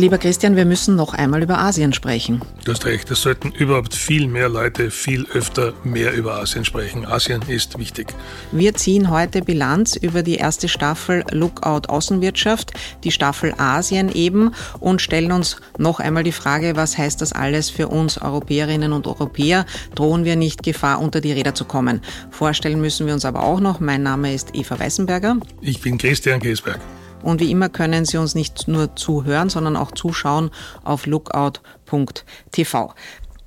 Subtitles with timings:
[0.00, 2.40] Lieber Christian, wir müssen noch einmal über Asien sprechen.
[2.64, 7.04] Du hast recht, es sollten überhaupt viel mehr Leute viel öfter mehr über Asien sprechen.
[7.04, 8.14] Asien ist wichtig.
[8.50, 12.72] Wir ziehen heute Bilanz über die erste Staffel Lookout Außenwirtschaft,
[13.04, 17.68] die Staffel Asien eben und stellen uns noch einmal die Frage, was heißt das alles
[17.68, 19.66] für uns Europäerinnen und Europäer?
[19.96, 22.00] Drohen wir nicht Gefahr, unter die Räder zu kommen?
[22.30, 23.80] Vorstellen müssen wir uns aber auch noch.
[23.80, 25.36] Mein Name ist Eva Weißenberger.
[25.60, 26.80] Ich bin Christian Giesberg.
[27.22, 30.50] Und wie immer können Sie uns nicht nur zuhören, sondern auch zuschauen
[30.84, 32.94] auf lookout.tv.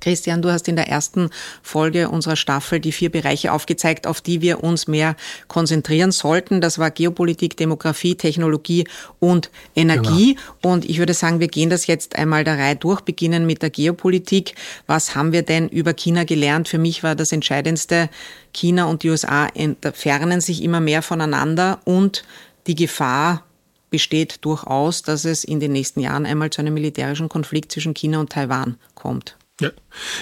[0.04, 1.30] Christian, du hast in der ersten
[1.62, 5.16] Folge unserer Staffel die vier Bereiche aufgezeigt, auf die wir uns mehr
[5.48, 6.60] konzentrieren sollten.
[6.60, 8.86] Das war Geopolitik, Demografie, Technologie
[9.18, 10.34] und Energie.
[10.34, 10.74] Genau.
[10.74, 13.70] Und ich würde sagen, wir gehen das jetzt einmal der Reihe durch, beginnen mit der
[13.70, 14.54] Geopolitik.
[14.86, 16.68] Was haben wir denn über China gelernt?
[16.68, 18.10] Für mich war das Entscheidendste,
[18.52, 22.24] China und die USA entfernen sich immer mehr voneinander und
[22.66, 23.42] die Gefahr
[23.94, 28.18] besteht durchaus, dass es in den nächsten Jahren einmal zu einem militärischen Konflikt zwischen China
[28.18, 29.36] und Taiwan kommt.
[29.60, 29.70] Ja,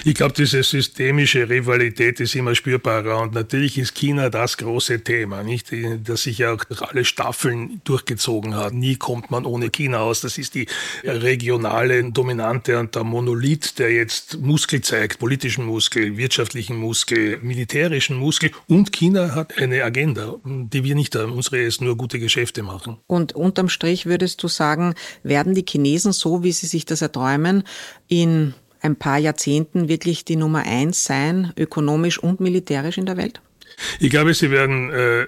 [0.05, 5.41] ich glaube, diese systemische Rivalität ist immer spürbarer und natürlich ist China das große Thema,
[5.41, 5.71] nicht,
[6.03, 8.73] das sich ja auch alle Staffeln durchgezogen hat.
[8.73, 10.21] Nie kommt man ohne China aus.
[10.21, 10.67] Das ist die
[11.03, 18.51] regionale Dominante und der Monolith, der jetzt Muskel zeigt, politischen Muskel, wirtschaftlichen Muskel, militärischen Muskel
[18.67, 21.31] und China hat eine Agenda, die wir nicht haben.
[21.31, 22.97] Unsere ist nur gute Geschäfte machen.
[23.07, 27.63] Und unterm Strich würdest du sagen, werden die Chinesen so, wie sie sich das erträumen,
[28.07, 28.53] in
[28.83, 33.41] ein paar Jahrzehnten wirklich die Nummer eins sein, ökonomisch und militärisch in der Welt?
[33.99, 35.25] Ich glaube, sie werden äh,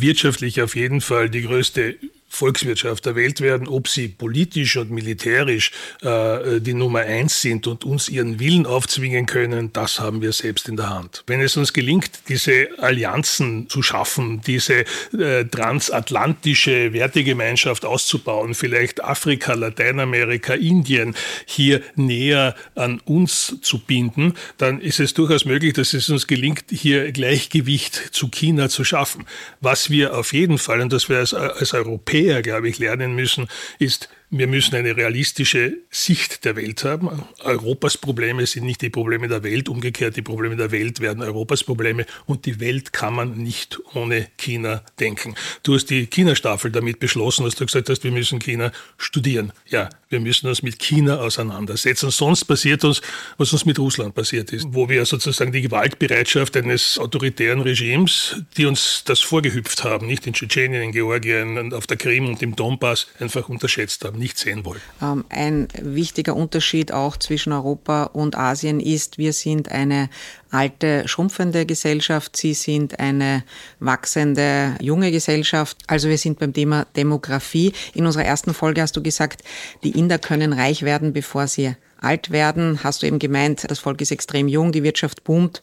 [0.00, 1.96] wirtschaftlich auf jeden Fall die größte
[2.28, 7.84] Volkswirtschaft der Welt werden, ob sie politisch und militärisch äh, die Nummer eins sind und
[7.84, 11.24] uns ihren Willen aufzwingen können, das haben wir selbst in der Hand.
[11.26, 14.84] Wenn es uns gelingt, diese Allianzen zu schaffen, diese
[15.18, 21.14] äh, transatlantische Wertegemeinschaft auszubauen, vielleicht Afrika, Lateinamerika, Indien
[21.46, 26.66] hier näher an uns zu binden, dann ist es durchaus möglich, dass es uns gelingt,
[26.70, 29.24] hier Gleichgewicht zu China zu schaffen.
[29.60, 33.14] Was wir auf jeden Fall, und das wir als, als Europäer Europäer, glaube ich, lernen
[33.14, 33.48] müssen,
[33.78, 37.24] ist wir müssen eine realistische Sicht der Welt haben.
[37.40, 41.64] Europas Probleme sind nicht die Probleme der Welt, umgekehrt die Probleme der Welt werden Europas
[41.64, 45.34] Probleme und die Welt kann man nicht ohne China denken.
[45.62, 49.52] Du hast die China-Staffel damit beschlossen, dass du gesagt hast, wir müssen China studieren.
[49.66, 52.10] Ja, wir müssen uns mit China auseinandersetzen.
[52.10, 53.00] Sonst passiert uns,
[53.38, 58.66] was uns mit Russland passiert ist, wo wir sozusagen die Gewaltbereitschaft eines autoritären Regimes, die
[58.66, 63.06] uns das vorgehüpft haben, nicht in Tschetschenien, in Georgien, auf der Krim und im Donbass,
[63.18, 64.80] einfach unterschätzt haben nicht sehen wollen.
[65.00, 70.10] Ähm, ein wichtiger Unterschied auch zwischen Europa und Asien ist, wir sind eine
[70.50, 73.44] alte, schrumpfende Gesellschaft, sie sind eine
[73.80, 75.76] wachsende, junge Gesellschaft.
[75.86, 77.72] Also wir sind beim Thema Demografie.
[77.94, 79.42] In unserer ersten Folge hast du gesagt,
[79.82, 82.80] die Inder können reich werden, bevor sie alt werden.
[82.82, 85.62] Hast du eben gemeint, das Volk ist extrem jung, die Wirtschaft boomt.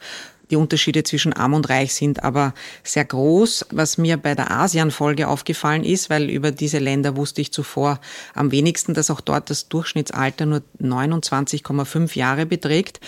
[0.51, 2.53] Die Unterschiede zwischen arm und reich sind aber
[2.84, 3.68] sehr groß.
[3.72, 8.00] Was mir bei der ASEAN-Folge aufgefallen ist, weil über diese Länder wusste ich zuvor
[8.35, 13.00] am wenigsten, dass auch dort das Durchschnittsalter nur 29,5 Jahre beträgt.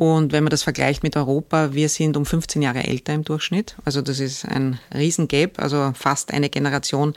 [0.00, 3.76] Und wenn man das vergleicht mit Europa, wir sind um 15 Jahre älter im Durchschnitt.
[3.84, 7.14] Also das ist ein Riesengap, also fast eine Generation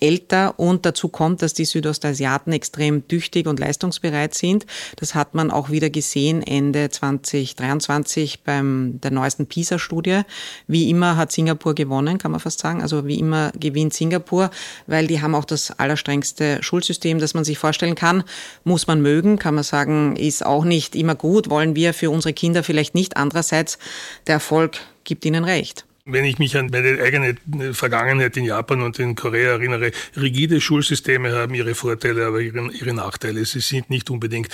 [0.00, 4.66] älter und dazu kommt, dass die Südostasiaten extrem tüchtig und leistungsbereit sind.
[4.96, 10.22] Das hat man auch wieder gesehen Ende 2023 beim der neuesten PISA-Studie.
[10.66, 12.82] Wie immer hat Singapur gewonnen, kann man fast sagen.
[12.82, 14.50] Also wie immer gewinnt Singapur,
[14.86, 18.24] weil die haben auch das allerstrengste Schulsystem, das man sich vorstellen kann.
[18.64, 21.50] Muss man mögen, kann man sagen, ist auch nicht immer gut.
[21.50, 23.16] Wollen wir für unsere Kinder vielleicht nicht.
[23.16, 23.78] Andererseits,
[24.26, 25.87] der Erfolg gibt ihnen recht.
[26.10, 27.36] Wenn ich mich an meine eigene
[27.74, 32.94] Vergangenheit in Japan und in Korea erinnere, rigide Schulsysteme haben ihre Vorteile, aber ihre, ihre
[32.94, 33.44] Nachteile.
[33.44, 34.48] Sie sind nicht unbedingt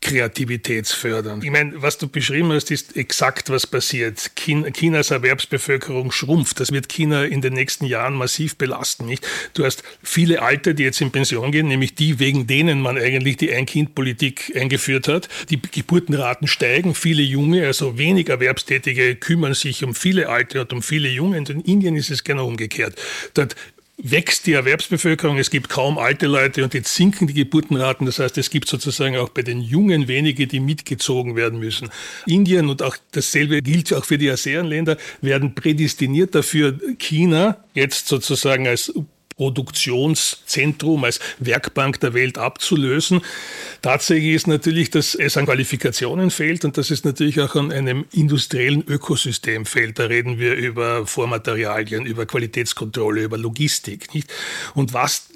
[0.00, 1.42] kreativitätsfördernd.
[1.44, 4.30] Ich meine, was du beschrieben hast, ist exakt, was passiert.
[4.36, 6.60] Chinas Erwerbsbevölkerung schrumpft.
[6.60, 9.06] Das wird China in den nächsten Jahren massiv belasten.
[9.06, 9.26] Nicht?
[9.54, 13.38] Du hast viele Alte, die jetzt in Pension gehen, nämlich die, wegen denen man eigentlich
[13.38, 15.28] die Ein-Kind-Politik eingeführt hat.
[15.50, 16.94] Die Geburtenraten steigen.
[16.94, 21.38] Viele Junge, also wenig Erwerbstätige, kümmern sich um viele Alte und um viele Junge.
[21.38, 22.94] Und in Indien ist es genau umgekehrt.
[23.34, 23.56] Dort
[23.98, 28.06] wächst die Erwerbsbevölkerung, es gibt kaum alte Leute und jetzt sinken die Geburtenraten.
[28.06, 31.90] Das heißt, es gibt sozusagen auch bei den Jungen wenige, die mitgezogen werden müssen.
[32.26, 38.68] Indien und auch dasselbe gilt auch für die ASEAN-Länder, werden prädestiniert dafür, China jetzt sozusagen
[38.68, 38.92] als
[39.38, 43.22] Produktionszentrum, als Werkbank der Welt abzulösen.
[43.80, 48.04] Tatsächlich ist natürlich, dass es an Qualifikationen fehlt und dass es natürlich auch an einem
[48.12, 49.98] industriellen Ökosystem fehlt.
[49.98, 54.12] Da reden wir über Vormaterialien, über Qualitätskontrolle, über Logistik.
[54.12, 54.28] Nicht?
[54.74, 55.28] Und was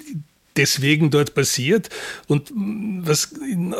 [0.55, 1.89] deswegen dort passiert.
[2.27, 3.33] Und was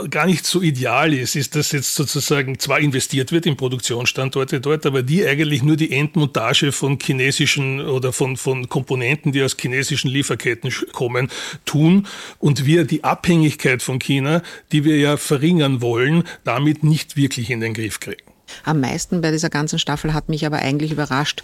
[0.10, 4.86] gar nicht so ideal ist, ist, dass jetzt sozusagen zwar investiert wird in Produktionsstandorte dort,
[4.86, 10.10] aber die eigentlich nur die Endmontage von chinesischen oder von, von Komponenten, die aus chinesischen
[10.10, 11.30] Lieferketten kommen,
[11.66, 12.08] tun
[12.40, 14.42] und wir die Abhängigkeit von China,
[14.72, 18.33] die wir ja verringern wollen, damit nicht wirklich in den Griff kriegen.
[18.64, 21.44] Am meisten bei dieser ganzen Staffel hat mich aber eigentlich überrascht,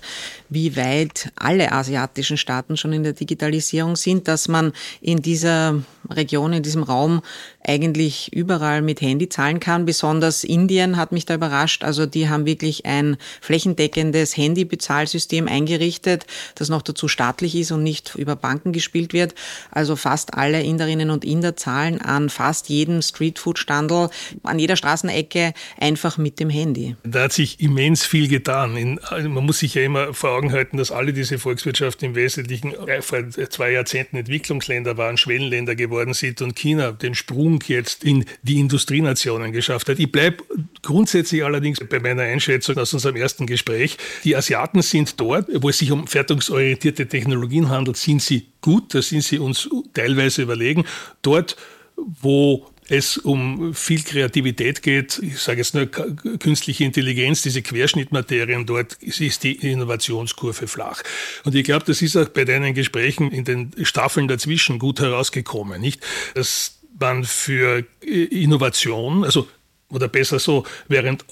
[0.50, 6.54] wie weit alle asiatischen Staaten schon in der Digitalisierung sind, dass man in dieser Region,
[6.54, 7.22] in diesem Raum
[7.66, 9.86] eigentlich überall mit Handy zahlen kann.
[9.86, 11.84] Besonders Indien hat mich da überrascht.
[11.84, 16.26] Also die haben wirklich ein flächendeckendes Handybezahlsystem eingerichtet,
[16.56, 19.36] das noch dazu staatlich ist und nicht über Banken gespielt wird.
[19.72, 24.10] Also fast alle Inderinnen und Inder zahlen an fast jedem Streetfood-Standel,
[24.44, 26.96] an jeder Straßenecke einfach mit dem Handy.
[27.04, 28.78] Da hat sich immens viel getan.
[28.78, 32.74] In, man muss sich ja immer vor Augen halten, dass alle diese Volkswirtschaften im Wesentlichen
[33.02, 38.60] vor zwei Jahrzehnten Entwicklungsländer waren, Schwellenländer geworden sind und China den Sprung jetzt in die
[38.60, 40.00] Industrienationen geschafft hat.
[40.00, 40.44] Ich bleibe
[40.82, 43.98] grundsätzlich allerdings bei meiner Einschätzung aus unserem ersten Gespräch.
[44.24, 49.02] Die Asiaten sind dort, wo es sich um fertigungsorientierte Technologien handelt, sind sie gut, da
[49.02, 50.86] sind sie uns teilweise überlegen.
[51.22, 51.56] Dort,
[51.96, 58.94] wo es um viel Kreativität geht, ich sage jetzt nur künstliche Intelligenz, diese Querschnittmaterien, dort
[59.02, 61.04] ist die Innovationskurve flach.
[61.44, 65.80] Und ich glaube, das ist auch bei deinen Gesprächen in den Staffeln dazwischen gut herausgekommen,
[65.80, 66.02] nicht?
[66.34, 69.48] Dass man für Innovation, also
[69.90, 71.26] oder besser so, während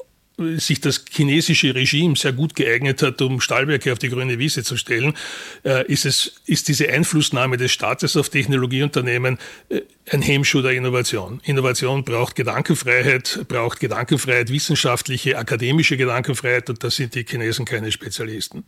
[0.58, 4.78] sich das chinesische Regime sehr gut geeignet hat, um Stahlwerke auf die grüne Wiese zu
[4.78, 5.16] stellen,
[5.64, 9.81] äh, ist, es, ist diese Einflussnahme des Staates auf Technologieunternehmen äh,
[10.12, 11.42] ein Hemmschuh der Innovation.
[11.44, 18.64] Innovation braucht Gedankenfreiheit, braucht Gedankenfreiheit, wissenschaftliche, akademische Gedankenfreiheit und da sind die Chinesen keine Spezialisten.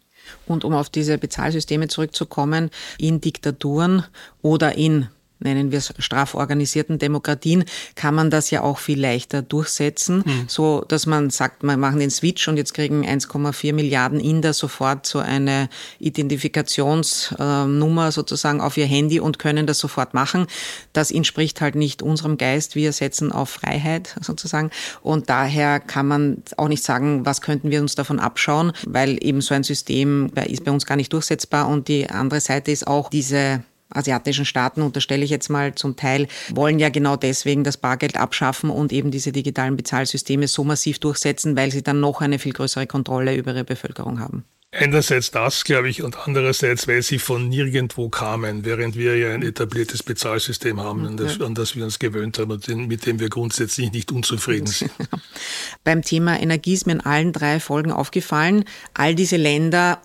[0.47, 4.05] Und um auf diese Bezahlsysteme zurückzukommen, in Diktaturen
[4.41, 5.07] oder in
[5.39, 7.63] nennen wir es straforganisierten Demokratien,
[7.95, 10.45] kann man das ja auch viel leichter durchsetzen, mhm.
[10.47, 15.05] so dass man sagt, wir machen den Switch und jetzt kriegen 1,4 Milliarden Inder sofort
[15.05, 15.69] so eine
[15.99, 20.47] Identifikationsnummer sozusagen auf ihr Handy und können das sofort machen.
[20.93, 22.75] Das entspricht halt nicht unserem Geist.
[22.75, 24.71] Wir setzen auf Freiheit sozusagen
[25.01, 29.41] und daher kann man auch nicht sagen, was könnten wir uns davon abschauen, weil eben
[29.41, 33.09] so ein System ist bei uns gar nicht durchsetzbar und die andere Seite ist auch
[33.09, 38.17] diese asiatischen Staaten, unterstelle ich jetzt mal zum Teil, wollen ja genau deswegen das Bargeld
[38.17, 42.53] abschaffen und eben diese digitalen Bezahlsysteme so massiv durchsetzen, weil sie dann noch eine viel
[42.53, 44.43] größere Kontrolle über ihre Bevölkerung haben.
[44.71, 49.41] Einerseits das, glaube ich, und andererseits, weil sie von nirgendwo kamen, während wir ja ein
[49.41, 53.29] etabliertes Bezahlsystem haben, an das, an das wir uns gewöhnt haben und mit dem wir
[53.29, 54.91] grundsätzlich nicht unzufrieden sind.
[55.83, 58.63] Beim Thema Energie ist mir in allen drei Folgen aufgefallen,
[58.93, 60.03] all diese Länder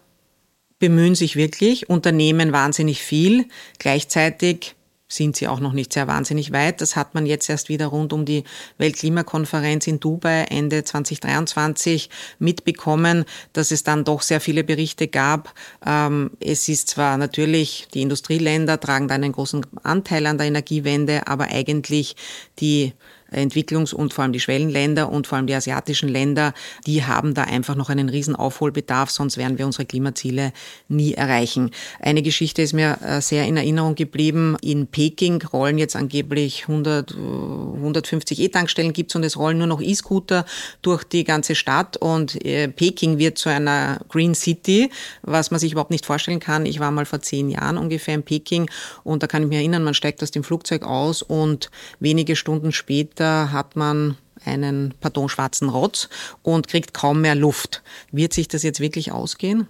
[0.79, 3.47] bemühen sich wirklich, unternehmen wahnsinnig viel.
[3.79, 4.75] Gleichzeitig
[5.15, 6.81] sind sie auch noch nicht sehr wahnsinnig weit.
[6.81, 8.45] Das hat man jetzt erst wieder rund um die
[8.79, 15.55] Weltklimakonferenz in Dubai Ende 2023 mitbekommen, dass es dann doch sehr viele Berichte gab.
[15.87, 21.27] Ähm, es ist zwar natürlich, die Industrieländer tragen da einen großen Anteil an der Energiewende,
[21.29, 22.17] aber eigentlich
[22.59, 22.93] die
[23.35, 26.55] Entwicklungs- und vor allem die Schwellenländer und vor allem die asiatischen Länder,
[26.87, 30.53] die haben da einfach noch einen riesen Aufholbedarf, sonst werden wir unsere Klimaziele
[30.89, 31.71] nie erreichen.
[32.01, 34.57] Eine Geschichte ist mir äh, sehr in Erinnerung geblieben.
[34.63, 39.81] In Peking rollen jetzt angeblich 100, 150 äh, E-Tankstellen gibt's und es rollen nur noch
[39.81, 40.45] E-Scooter
[40.83, 44.91] durch die ganze Stadt und äh, Peking wird zu einer Green City,
[45.23, 46.67] was man sich überhaupt nicht vorstellen kann.
[46.67, 48.71] Ich war mal vor zehn Jahren ungefähr in Peking
[49.03, 52.73] und da kann ich mich erinnern, man steigt aus dem Flugzeug aus und wenige Stunden
[52.73, 56.11] später da hat man einen, pardon, schwarzen Rotz
[56.43, 57.83] und kriegt kaum mehr Luft.
[58.13, 59.67] Wird sich das jetzt wirklich ausgehen?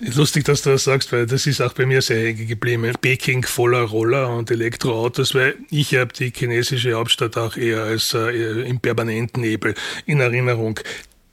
[0.00, 2.92] Lustig, dass du das sagst, weil das ist auch bei mir sehr hängen geblieben.
[3.00, 8.68] Peking voller Roller und Elektroautos, weil ich habe die chinesische Hauptstadt auch eher als äh,
[8.68, 10.78] im permanenten Nebel in Erinnerung.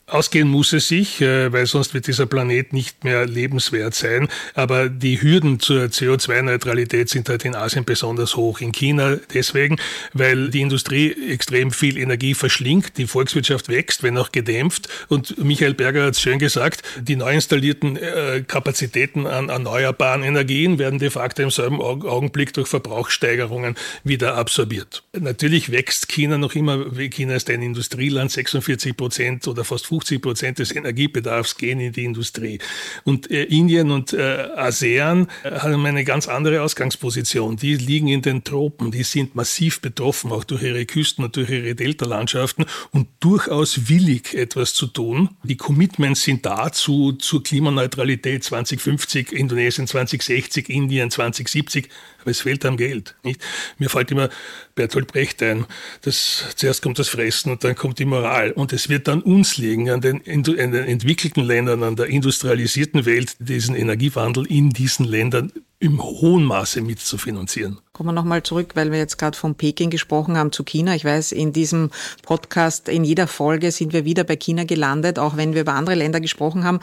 [0.08, 4.28] Ausgehen muss es sich, äh, weil sonst wird dieser Planet nicht mehr lebenswert sein.
[4.54, 8.60] Aber die Hürden zur CO2-Neutralität sind halt in Asien besonders hoch.
[8.60, 9.78] In China deswegen,
[10.12, 14.88] weil die Industrie extrem viel Energie verschlingt, die Volkswirtschaft wächst, wenn auch gedämpft.
[15.08, 20.78] Und Michael Berger hat es schön gesagt, die neu installierten äh, Kapazitäten an erneuerbaren Energien
[20.78, 25.02] werden de facto im selben Augenblick durch Verbrauchssteigerungen wieder absorbiert.
[25.18, 30.58] Natürlich wächst China noch immer, China ist ein Industrieland, 46 Prozent oder fast 50 Prozent
[30.58, 32.58] des Energiebedarfs gehen in die Industrie.
[33.04, 37.56] Und äh, Indien und äh, ASEAN äh, haben eine ganz andere Ausgangsposition.
[37.56, 41.50] Die liegen in den Tropen, die sind massiv betroffen, auch durch ihre Küsten und durch
[41.50, 45.30] ihre Deltalandschaften und durchaus willig, etwas zu tun.
[45.42, 51.88] Die Commitments sind dazu zur Klimaneutralität 2050, Indonesien 2060, Indien 2070
[52.26, 53.14] aber es fehlt am Geld.
[53.22, 53.40] Nicht?
[53.78, 54.28] Mir fällt immer
[54.74, 55.64] Bertolt Brecht ein,
[56.02, 58.50] dass zuerst kommt das Fressen und dann kommt die Moral.
[58.50, 63.06] Und es wird dann uns liegen, an den, an den entwickelten Ländern, an der industrialisierten
[63.06, 67.78] Welt, diesen Energiewandel in diesen Ländern im hohen Maße mitzufinanzieren.
[67.92, 70.94] Kommen wir nochmal zurück, weil wir jetzt gerade von Peking gesprochen haben zu China.
[70.94, 71.90] Ich weiß, in diesem
[72.22, 75.94] Podcast, in jeder Folge sind wir wieder bei China gelandet, auch wenn wir über andere
[75.94, 76.80] Länder gesprochen haben.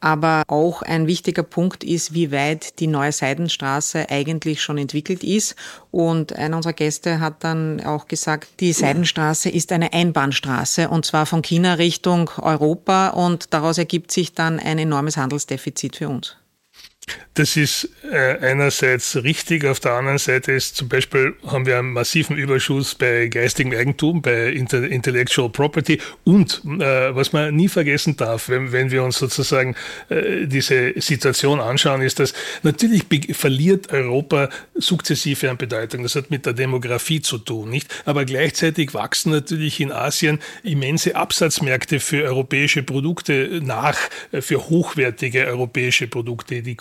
[0.00, 5.56] Aber auch ein wichtiger Punkt ist, wie weit die neue Seidenstraße eigentlich schon entwickelt ist.
[5.90, 11.24] Und einer unserer Gäste hat dann auch gesagt, die Seidenstraße ist eine Einbahnstraße und zwar
[11.24, 16.36] von China Richtung Europa und daraus ergibt sich dann ein enormes Handelsdefizit für uns.
[17.36, 21.92] Das ist äh, einerseits richtig, auf der anderen Seite ist zum Beispiel haben wir einen
[21.92, 28.48] massiven Überschuss bei geistigem Eigentum, bei Intellectual Property und äh, was man nie vergessen darf,
[28.48, 29.76] wenn, wenn wir uns sozusagen
[30.08, 36.04] äh, diese Situation anschauen, ist, dass natürlich verliert Europa sukzessive an Bedeutung.
[36.04, 38.02] Das hat mit der Demografie zu tun, nicht?
[38.06, 43.98] Aber gleichzeitig wachsen natürlich in Asien immense Absatzmärkte für europäische Produkte nach,
[44.32, 46.76] äh, für hochwertige europäische Produkte, die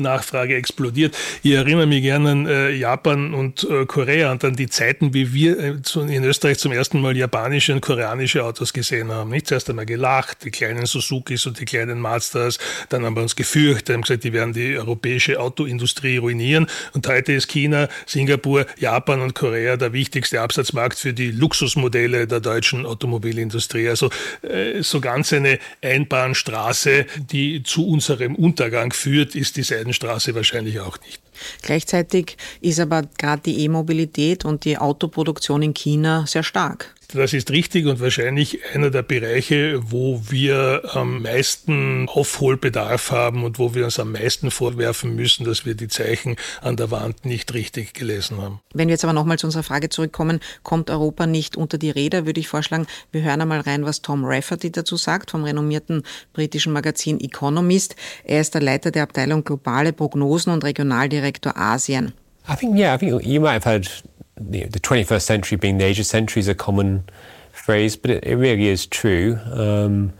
[0.00, 1.16] Konsumnachfrage explodiert.
[1.42, 5.32] Ich erinnere mich gerne an äh, Japan und äh, Korea und an die Zeiten, wie
[5.32, 9.30] wir äh, in Österreich zum ersten Mal japanische und koreanische Autos gesehen haben.
[9.30, 13.36] Nicht zuerst einmal gelacht, die kleinen Suzukis und die kleinen Mazdas, dann haben wir uns
[13.36, 16.66] gefürchtet, haben gesagt, die werden die europäische Autoindustrie ruinieren.
[16.94, 22.40] Und heute ist China, Singapur, Japan und Korea der wichtigste Absatzmarkt für die Luxusmodelle der
[22.40, 23.88] deutschen Automobilindustrie.
[23.88, 24.10] Also
[24.42, 30.98] äh, so ganz eine Einbahnstraße, die zu unserem Untergang führt, ist die Seidenstraße wahrscheinlich auch
[31.00, 31.20] nicht.
[31.62, 36.94] Gleichzeitig ist aber gerade die E-Mobilität und die Autoproduktion in China sehr stark.
[37.12, 43.58] Das ist richtig und wahrscheinlich einer der Bereiche, wo wir am meisten Aufholbedarf haben und
[43.58, 47.52] wo wir uns am meisten vorwerfen müssen, dass wir die Zeichen an der Wand nicht
[47.52, 48.60] richtig gelesen haben.
[48.74, 52.26] Wenn wir jetzt aber nochmal zu unserer Frage zurückkommen, kommt Europa nicht unter die Räder,
[52.26, 56.72] würde ich vorschlagen, wir hören einmal rein, was Tom Rafferty dazu sagt, vom renommierten britischen
[56.72, 57.96] Magazin Economist.
[58.24, 62.12] Er ist der Leiter der Abteilung Globale Prognosen und Regionaldirektor Asien.
[62.48, 64.02] I think, yeah, I think you might have heard
[64.40, 67.04] know, the 21st century being the Asia century is a common
[67.52, 69.38] phrase, but it, it really is true.
[69.52, 70.12] Um,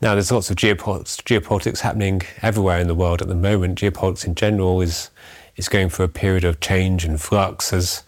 [0.00, 3.80] now, there's lots of geopolitics, geopolitics happening everywhere in the world at the moment.
[3.80, 5.10] Geopolitics in general is
[5.56, 8.04] is going through a period of change and flux as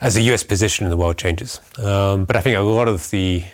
[0.00, 1.60] as the US position in the world changes.
[1.78, 3.44] Um, but I think a lot of the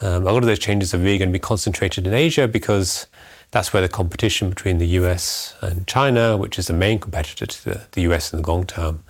[0.00, 3.06] um, a lot of those changes are really going to be concentrated in Asia because
[3.52, 7.64] that's where the competition between the US and China, which is the main competitor to
[7.64, 9.04] the, the US in the long term,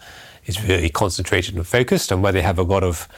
[0.47, 3.09] is really concentrated and focused, and where they have a lot of,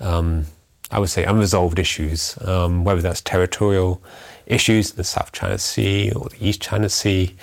[0.00, 0.46] um,
[0.90, 4.02] I would say, unresolved issues, um, whether that's territorial
[4.46, 7.34] issues in the South China Sea or the East China Sea,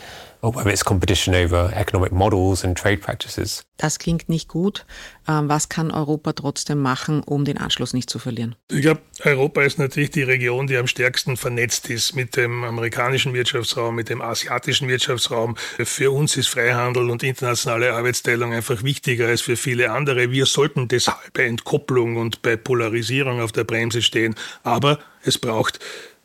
[0.44, 3.64] or whether it's competition over economic models and trade practices.
[3.78, 4.86] Das klingt nicht gut.
[5.28, 8.56] Ähm, was kann Europa trotzdem machen, um den Anschluss nicht zu verlieren?
[8.70, 13.34] Ich glaube, Europa ist natürlich die Region, die am stärksten vernetzt ist mit dem amerikanischen
[13.34, 15.56] Wirtschaftsraum, mit dem asiatischen Wirtschaftsraum.
[15.80, 20.30] Für uns ist Freihandel und internationale Arbeitsteilung einfach wichtiger als für viele andere.
[20.30, 24.36] Wir sollten deshalb bei Entkopplung und bei Polarisierung auf der Bremse stehen.
[24.64, 25.80] Aber es braucht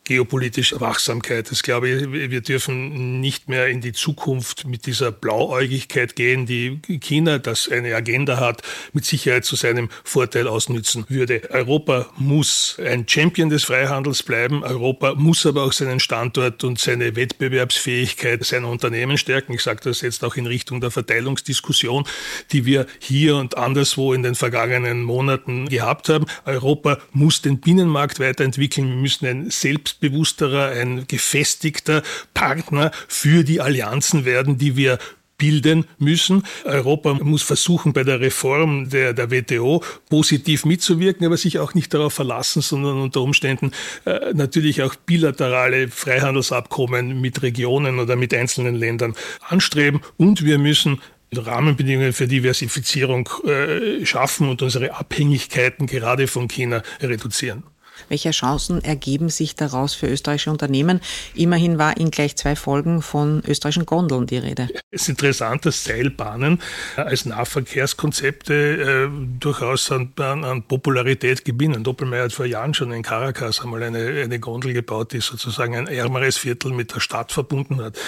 [0.09, 1.53] geopolitische Wachsamkeit.
[1.53, 7.39] Ich glaube, wir dürfen nicht mehr in die Zukunft mit dieser Blauäugigkeit gehen, die China,
[7.39, 8.63] das eine Agenda hat,
[8.95, 11.43] mit Sicherheit zu seinem Vorteil ausnützen würde.
[11.51, 14.65] Europa muss ein Champion des Freihandels bleiben.
[14.65, 19.53] Europa muss aber auch seinen Standort und seine Wettbewerbsfähigkeit seiner Unternehmen stärken.
[19.53, 22.05] Ich sage das jetzt auch in Richtung der Verteilungsdiskussion,
[22.53, 26.25] die wir hier und anderswo in den vergangenen Monaten gehabt haben.
[26.47, 28.89] Europa muss den Binnenmarkt weiterentwickeln.
[28.89, 32.03] Wir müssen ein selbst selbstbewussterer, ein gefestigter
[32.35, 34.99] Partner für die Allianzen werden, die wir
[35.37, 36.43] bilden müssen.
[36.65, 41.95] Europa muss versuchen, bei der Reform der, der WTO positiv mitzuwirken, aber sich auch nicht
[41.95, 43.71] darauf verlassen, sondern unter Umständen
[44.05, 49.15] äh, natürlich auch bilaterale Freihandelsabkommen mit Regionen oder mit einzelnen Ländern
[49.49, 50.01] anstreben.
[50.17, 51.01] Und wir müssen
[51.33, 57.63] Rahmenbedingungen für Diversifizierung äh, schaffen und unsere Abhängigkeiten gerade von China reduzieren.
[58.09, 61.01] Welche Chancen ergeben sich daraus für österreichische Unternehmen?
[61.35, 64.69] Immerhin war in gleich zwei Folgen von österreichischen Gondeln die Rede.
[64.91, 66.61] Es ist interessant, dass Seilbahnen
[66.97, 71.85] als Nahverkehrskonzepte äh, durchaus an, an, Popularität gewinnen.
[71.85, 75.87] Doppelmayr hat vor Jahren schon in Caracas einmal eine, eine Gondel gebaut, die sozusagen ein
[75.87, 77.99] ärmeres Viertel mit der Stadt verbunden hat.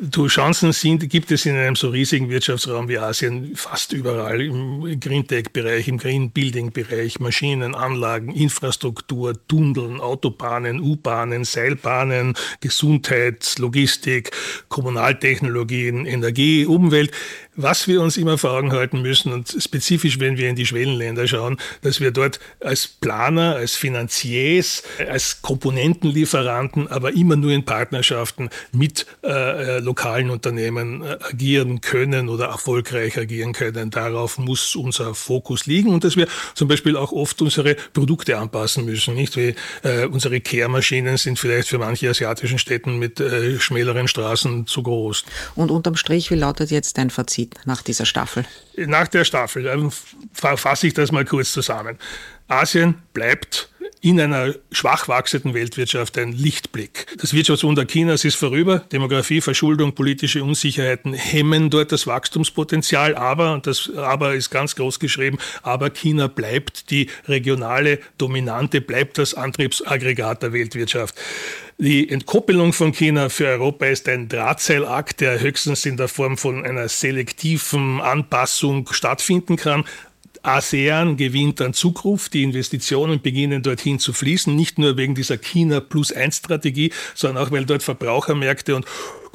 [0.00, 5.00] Du, Chancen sind, gibt es in einem so riesigen Wirtschaftsraum wie Asien fast überall, im
[5.00, 14.30] Green Tech-Bereich, im Green Building-Bereich, Maschinen, Anlagen, Infrastruktur, Tunneln, Autobahnen, U-Bahnen, Seilbahnen, Gesundheit, Logistik,
[14.68, 17.12] Kommunaltechnologien, Energie, Umwelt
[17.62, 21.26] was wir uns immer vor Augen halten müssen und spezifisch, wenn wir in die Schwellenländer
[21.26, 28.50] schauen, dass wir dort als Planer, als Finanziers, als Komponentenlieferanten, aber immer nur in Partnerschaften
[28.72, 33.90] mit äh, äh, lokalen Unternehmen äh, agieren können oder erfolgreich agieren können.
[33.90, 38.84] Darauf muss unser Fokus liegen und dass wir zum Beispiel auch oft unsere Produkte anpassen
[38.84, 39.14] müssen.
[39.14, 44.66] Nicht wie äh, unsere Kehrmaschinen sind vielleicht für manche asiatischen Städten mit äh, schmäleren Straßen
[44.66, 45.24] zu groß.
[45.56, 47.49] Und unterm Strich, wie lautet jetzt dein Fazit?
[47.64, 48.44] Nach dieser Staffel?
[48.76, 49.90] Nach der Staffel ähm,
[50.32, 51.98] fasse ich das mal kurz zusammen.
[52.48, 53.70] Asien bleibt
[54.02, 57.06] in einer schwach wachsenden Weltwirtschaft ein Lichtblick.
[57.18, 58.78] Das Wirtschaftswunder Chinas ist vorüber.
[58.92, 63.14] Demografie, Verschuldung, politische Unsicherheiten hemmen dort das Wachstumspotenzial.
[63.14, 69.18] Aber, und das Aber ist ganz groß geschrieben, aber China bleibt die regionale Dominante, bleibt
[69.18, 71.14] das Antriebsaggregat der Weltwirtschaft.
[71.82, 76.66] Die Entkoppelung von China für Europa ist ein Drahtseilakt, der höchstens in der Form von
[76.66, 79.86] einer selektiven Anpassung stattfinden kann.
[80.42, 85.80] ASEAN gewinnt an Zukunft, die Investitionen beginnen dorthin zu fließen, nicht nur wegen dieser China
[85.80, 88.84] plus 1 Strategie, sondern auch weil dort Verbrauchermärkte und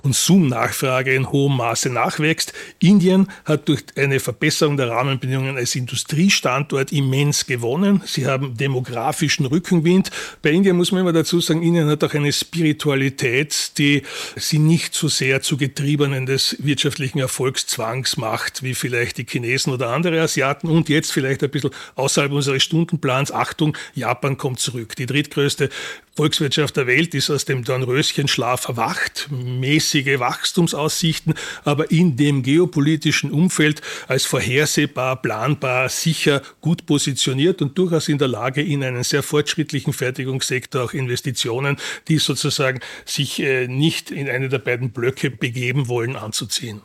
[0.06, 2.54] Konsumnachfrage in hohem Maße nachwächst.
[2.78, 8.04] Indien hat durch eine Verbesserung der Rahmenbedingungen als Industriestandort immens gewonnen.
[8.06, 10.12] Sie haben demografischen Rückenwind.
[10.44, 14.04] Bei Indien muss man immer dazu sagen, Indien hat auch eine Spiritualität, die
[14.36, 19.90] sie nicht so sehr zu Getriebenen des wirtschaftlichen Erfolgszwangs macht, wie vielleicht die Chinesen oder
[19.90, 20.70] andere Asiaten.
[20.70, 23.32] Und jetzt vielleicht ein bisschen außerhalb unseres Stundenplans.
[23.32, 24.96] Achtung, Japan kommt zurück.
[24.98, 25.72] Die drittgrößte
[26.16, 31.34] Volkswirtschaft der Welt ist aus dem Dornröschenschlaf erwacht, mäßige Wachstumsaussichten,
[31.66, 38.30] aber in dem geopolitischen Umfeld als vorhersehbar, planbar, sicher, gut positioniert und durchaus in der
[38.30, 41.76] Lage, in einen sehr fortschrittlichen Fertigungssektor auch Investitionen,
[42.08, 46.82] die sozusagen sich äh, nicht in eine der beiden Blöcke begeben wollen, anzuziehen.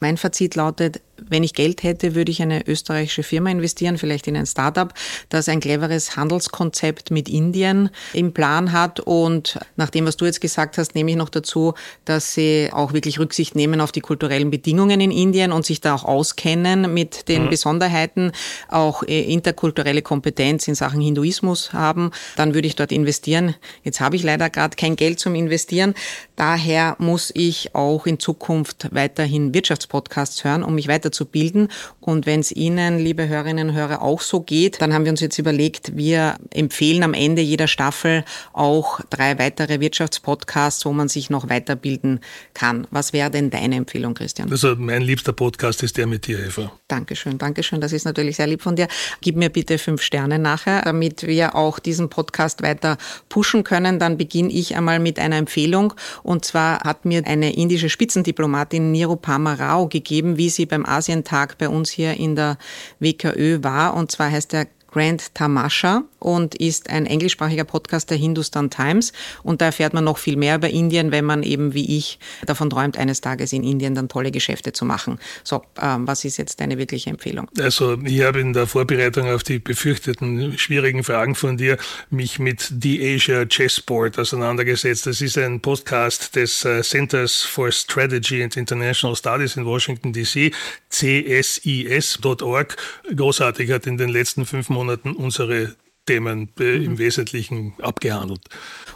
[0.00, 4.36] Mein Fazit lautet, wenn ich Geld hätte, würde ich eine österreichische Firma investieren, vielleicht in
[4.36, 4.92] ein Startup,
[5.28, 9.00] das ein cleveres Handelskonzept mit Indien im Plan hat.
[9.00, 11.74] Und nach dem, was du jetzt gesagt hast, nehme ich noch dazu,
[12.04, 15.94] dass sie auch wirklich Rücksicht nehmen auf die kulturellen Bedingungen in Indien und sich da
[15.94, 17.50] auch auskennen mit den mhm.
[17.50, 18.32] Besonderheiten,
[18.68, 22.10] auch äh, interkulturelle Kompetenz in Sachen Hinduismus haben.
[22.36, 23.54] Dann würde ich dort investieren.
[23.82, 25.94] Jetzt habe ich leider gerade kein Geld zum Investieren.
[26.36, 31.68] Daher muss ich auch in Zukunft weiterhin Wirtschaftspodcasts hören, um mich weiter weiterzubilden.
[32.00, 35.20] Und wenn es Ihnen, liebe Hörerinnen und Hörer, auch so geht, dann haben wir uns
[35.20, 41.30] jetzt überlegt, wir empfehlen am Ende jeder Staffel auch drei weitere Wirtschaftspodcasts, wo man sich
[41.30, 42.20] noch weiterbilden
[42.54, 42.86] kann.
[42.90, 44.50] Was wäre denn deine Empfehlung, Christian?
[44.50, 46.72] Also mein liebster Podcast ist der mit dir, Eva.
[46.88, 47.80] Dankeschön, Dankeschön.
[47.80, 48.88] Das ist natürlich sehr lieb von dir.
[49.20, 52.96] Gib mir bitte fünf Sterne nachher, damit wir auch diesen Podcast weiter
[53.28, 53.98] pushen können.
[53.98, 55.94] Dann beginne ich einmal mit einer Empfehlung.
[56.22, 61.68] Und zwar hat mir eine indische Spitzendiplomatin Nirupama Rao gegeben, wie sie beim Asientag bei
[61.68, 62.58] uns hier in der
[62.98, 63.94] WKÖ war.
[63.94, 69.12] Und zwar heißt der Grand Tamasha und ist ein englischsprachiger Podcast der Hindustan Times.
[69.42, 72.70] Und da erfährt man noch viel mehr über Indien, wenn man eben wie ich davon
[72.70, 75.18] träumt, eines Tages in Indien dann tolle Geschäfte zu machen.
[75.44, 77.46] So, ähm, was ist jetzt deine wirkliche Empfehlung?
[77.60, 81.76] Also ich habe in der Vorbereitung auf die befürchteten schwierigen Fragen von dir
[82.08, 85.06] mich mit The Asia Chessboard auseinandergesetzt.
[85.06, 90.54] Das ist ein Podcast des äh, Centers for Strategy and International Studies in Washington DC,
[90.88, 92.76] csis.org.
[93.14, 95.74] Großartig hat in den letzten fünf Monaten Monaten unsere
[96.06, 96.98] Themen äh, im mhm.
[96.98, 98.40] Wesentlichen abgehandelt.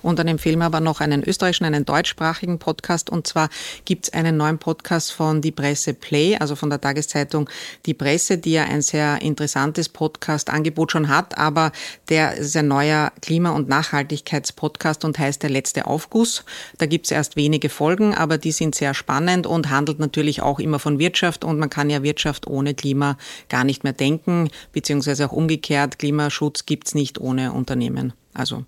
[0.03, 3.11] Und dann empfehlen wir aber noch einen österreichischen, einen deutschsprachigen Podcast.
[3.11, 3.51] Und zwar
[3.85, 7.51] gibt es einen neuen Podcast von Die Presse Play, also von der Tageszeitung
[7.85, 11.37] Die Presse, die ja ein sehr interessantes Podcast-Angebot schon hat.
[11.37, 11.73] Aber
[12.09, 16.45] der ist ein neuer Klima- und Nachhaltigkeitspodcast und heißt Der letzte Aufguss.
[16.79, 20.61] Da gibt es erst wenige Folgen, aber die sind sehr spannend und handelt natürlich auch
[20.61, 21.45] immer von Wirtschaft.
[21.45, 23.19] Und man kann ja Wirtschaft ohne Klima
[23.49, 25.99] gar nicht mehr denken, beziehungsweise auch umgekehrt.
[25.99, 28.13] Klimaschutz gibt es nicht nicht ohne Unternehmen.
[28.33, 28.65] Also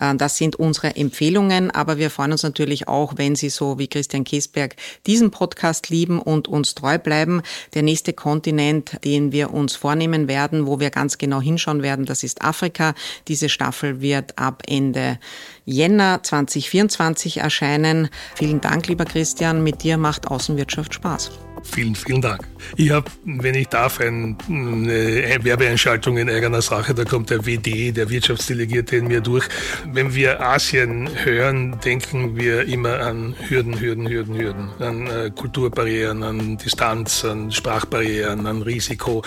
[0.00, 3.86] äh, das sind unsere Empfehlungen, aber wir freuen uns natürlich auch, wenn Sie so wie
[3.86, 7.42] Christian Kiesberg diesen Podcast lieben und uns treu bleiben.
[7.74, 12.24] Der nächste Kontinent, den wir uns vornehmen werden, wo wir ganz genau hinschauen werden, das
[12.24, 12.94] ist Afrika.
[13.28, 15.18] Diese Staffel wird ab Ende
[15.64, 18.08] Jänner 2024 erscheinen.
[18.34, 19.62] Vielen Dank, lieber Christian.
[19.62, 21.45] Mit dir macht Außenwirtschaft Spaß.
[21.72, 22.46] Vielen, vielen Dank.
[22.76, 26.94] Ich habe, wenn ich darf, ein, eine Werbeeinschaltung in eigener Sache.
[26.94, 29.48] Da kommt der WD, der Wirtschaftsdelegierte, in mir durch.
[29.92, 34.70] Wenn wir Asien hören, denken wir immer an Hürden, Hürden, Hürden, Hürden.
[34.78, 39.22] An äh, Kulturbarrieren, an Distanz, an Sprachbarrieren, an Risiko.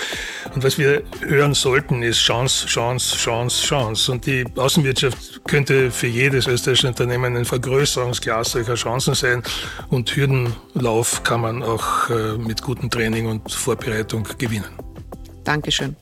[0.54, 4.12] Und was wir hören sollten, ist Chance, Chance, Chance, Chance.
[4.12, 9.44] Und die Außenwirtschaft könnte für jedes österreichische Unternehmen ein Vergrößerungsglas solcher Chancen sein.
[9.90, 14.70] Und Hürdenlauf kann man auch äh, mit gutem Training und Vorbereitung gewinnen.
[15.44, 15.96] Dankeschön.